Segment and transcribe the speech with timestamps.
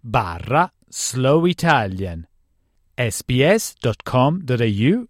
[0.00, 2.26] barra Slow Italian
[2.96, 4.44] sbs.com.au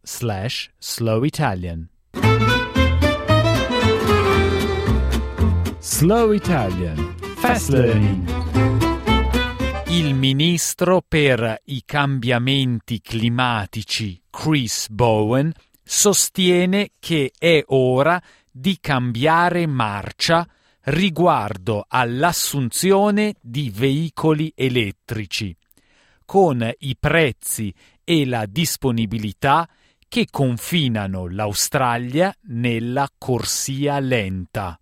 [0.02, 1.90] slash Slow Italian
[5.82, 7.14] Slow Italian.
[7.36, 8.28] Fast Learning.
[9.88, 18.39] Il ministro per i cambiamenti climatici Chris Bowen sostiene che è ora di
[18.80, 20.46] cambiare marcia
[20.84, 25.54] riguardo all'assunzione di veicoli elettrici,
[26.24, 29.68] con i prezzi e la disponibilità
[30.08, 34.80] che confinano l'Australia nella corsia lenta.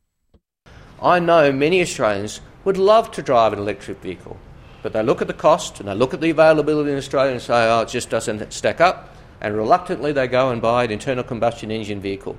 [1.01, 4.37] I know many Australians would love to drive an electric vehicle,
[4.83, 7.41] but they look at the cost and they look at the availability in Australia and
[7.41, 11.23] say, oh, it just doesn't stack up, and reluctantly they go and buy an internal
[11.23, 12.37] combustion engine vehicle.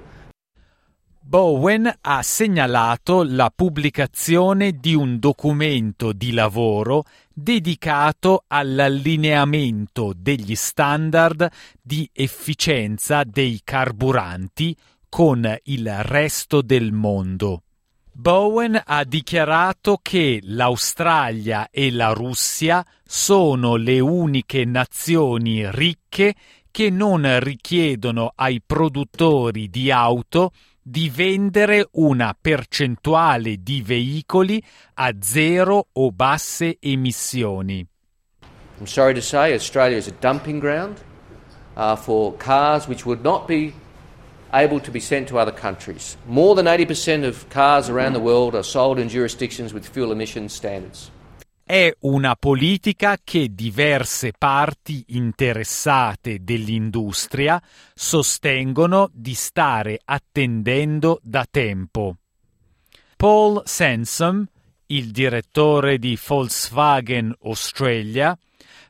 [1.21, 11.47] Bowen ha segnalato la pubblicazione di un documento di lavoro dedicato all'allineamento degli standard
[11.81, 14.75] di efficienza dei carburanti
[15.07, 17.63] con il resto del mondo.
[18.11, 26.35] Bowen ha dichiarato che l'Australia e la Russia sono le uniche nazioni ricche
[26.71, 34.63] che non richiedono ai produttori di auto di vendere una percentuale di veicoli
[34.95, 37.85] a zero o basse emissioni.
[38.79, 41.01] I'm sorry to say Australia is a dumping ground
[41.75, 43.73] uh, for cars which would not be
[44.53, 46.17] able to be sent to other countries.
[46.27, 50.49] More than 80% of cars around the world are sold in jurisdictions with fuel emission
[50.49, 51.11] standards.
[51.71, 57.61] È una politica che diverse parti interessate dell'industria
[57.93, 62.15] sostengono di stare attendendo da tempo.
[63.15, 64.43] Paul Sansom,
[64.87, 68.35] il direttore di Volkswagen Australia,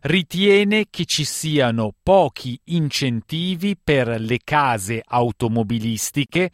[0.04, 6.50] ritiene che ci siano pochi incentivi per le case automobilistiche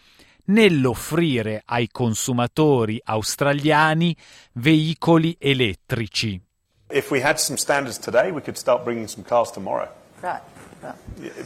[0.46, 4.16] nell'offrire ai consumatori australiani
[4.54, 6.42] veicoli elettrici.
[6.90, 9.90] If we had some standards today, we could start bringing some cars tomorrow.
[10.22, 10.42] Right.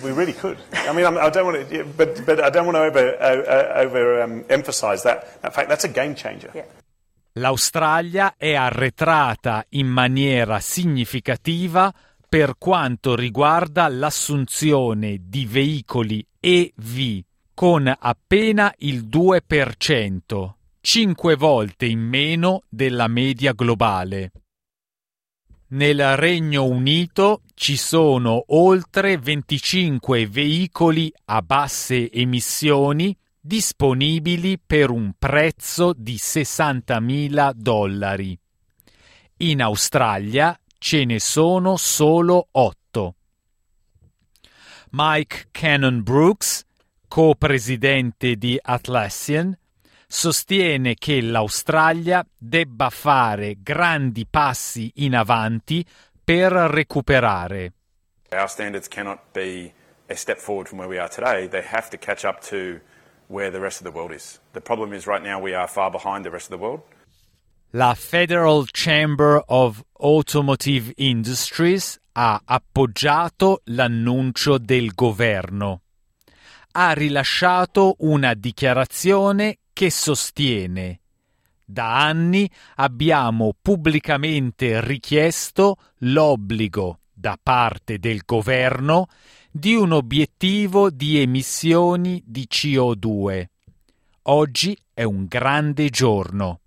[0.02, 0.58] We really could.
[0.74, 4.22] I mean, I don't want to, but, but I don't want to over, uh, over
[4.22, 5.40] um, emphasize that.
[5.44, 6.52] In fact, that's a game changer.
[6.54, 6.66] Yeah.
[7.34, 11.94] L'Australia è arretrata in maniera significativa
[12.28, 17.22] per quanto riguarda l'assunzione di veicoli EV
[17.59, 24.31] con appena il 2%, 5 volte in meno della media globale.
[25.72, 35.91] Nel Regno Unito ci sono oltre 25 veicoli a basse emissioni disponibili per un prezzo
[35.94, 38.40] di 60.000 dollari.
[39.40, 43.16] In Australia ce ne sono solo 8.
[44.91, 46.68] Mike Cannon Brooks,
[47.09, 49.53] co-presidente di Atlassian,
[50.08, 55.86] sostiene che l'Australia debba fare grandi passi in avanti
[56.24, 57.74] per recuperare.
[58.31, 59.74] Our standards cannot be
[60.08, 61.50] a step forward from where we are today.
[61.50, 62.80] They have to catch up to
[63.28, 64.40] where the rest of the world is.
[64.53, 66.81] The problem is right now we are far behind the rest of the world.
[67.72, 75.81] La Federal Chamber of Automotive Industries ha appoggiato l'annuncio del governo.
[76.79, 81.01] Ha rilasciato una dichiarazione che sostiene
[81.70, 89.08] da anni abbiamo pubblicamente richiesto l'obbligo da parte del governo
[89.52, 93.46] di un obiettivo di emissioni di CO2.
[94.23, 96.61] Oggi è un grande giorno.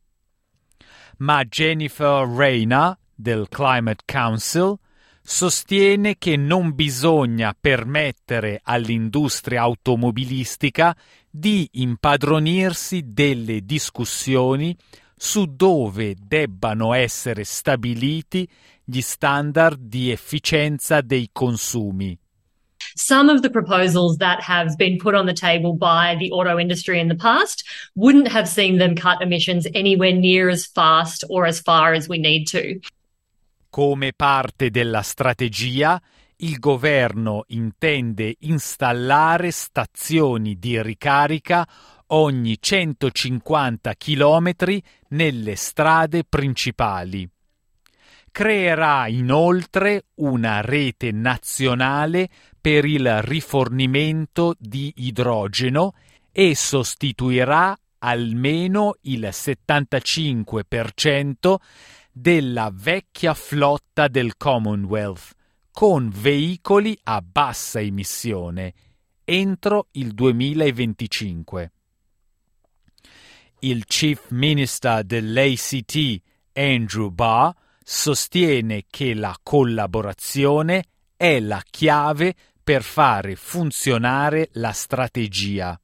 [1.16, 4.78] Ma Jennifer Reyna del Climate Council
[5.22, 10.96] sostiene che non bisogna permettere all'industria automobilistica
[11.30, 14.76] di impadronirsi delle discussioni
[15.16, 18.48] su dove debbano essere stabiliti
[18.84, 22.18] gli standard di efficienza dei consumi.
[22.96, 27.00] some of the proposals that have been put on the table by the auto industry
[27.00, 27.64] in the past
[27.94, 32.18] wouldn't have seen them cut emissions anywhere near as fast or as far as we
[32.18, 32.80] need to.
[33.72, 35.98] Come parte della strategia,
[36.36, 41.66] il governo intende installare stazioni di ricarica
[42.08, 44.52] ogni 150 km
[45.08, 47.26] nelle strade principali.
[48.30, 52.28] Creerà inoltre una rete nazionale
[52.60, 55.94] per il rifornimento di idrogeno
[56.30, 61.56] e sostituirà almeno il 75%
[62.12, 65.30] della vecchia flotta del Commonwealth
[65.72, 68.74] con veicoli a bassa emissione
[69.24, 71.72] entro il 2025
[73.60, 76.20] il Chief Minister dell'ACT
[76.52, 80.84] Andrew Barr sostiene che la collaborazione
[81.16, 85.78] è la chiave per fare funzionare la strategia.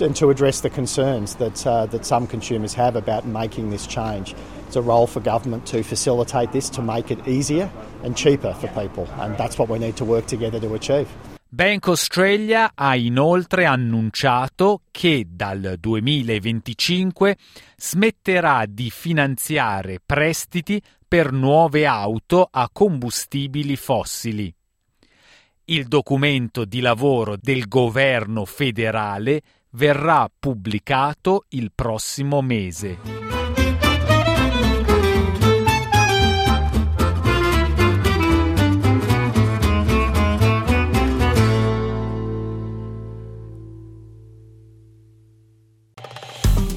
[0.00, 4.34] And to address the concerns that, uh, that some consumers have about making this change.
[4.68, 7.70] It's a role for government to facilitate this, to make it easier
[8.02, 11.08] and cheaper for people, and that's what we need to work together to achieve.
[11.48, 17.38] Bank Australia ha inoltre annunciato che dal 2025
[17.78, 24.54] smetterà di finanziare prestiti per nuove auto a combustibili fossili.
[25.64, 29.40] Il documento di lavoro del governo federale
[29.70, 33.37] verrà pubblicato il prossimo mese.